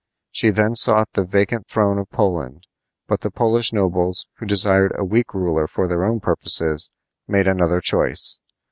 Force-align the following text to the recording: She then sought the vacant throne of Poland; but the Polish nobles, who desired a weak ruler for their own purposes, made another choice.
She 0.31 0.49
then 0.49 0.75
sought 0.75 1.09
the 1.13 1.23
vacant 1.23 1.67
throne 1.67 1.99
of 1.99 2.09
Poland; 2.09 2.65
but 3.05 3.21
the 3.21 3.29
Polish 3.29 3.71
nobles, 3.71 4.27
who 4.37 4.47
desired 4.47 4.93
a 4.97 5.05
weak 5.05 5.31
ruler 5.35 5.67
for 5.67 5.87
their 5.87 6.03
own 6.03 6.19
purposes, 6.19 6.89
made 7.27 7.47
another 7.47 7.81
choice. 7.81 8.39